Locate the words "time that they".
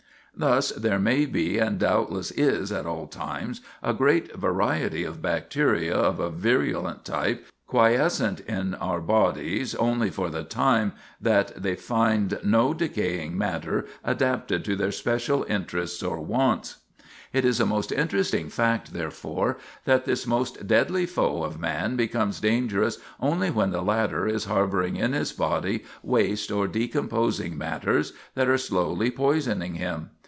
10.45-11.75